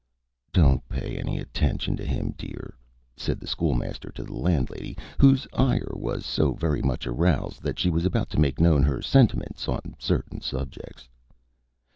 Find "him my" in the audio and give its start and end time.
2.03-2.33